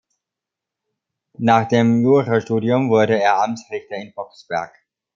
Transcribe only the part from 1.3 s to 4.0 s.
Nach dem Jurastudium wurde er Amtsrichter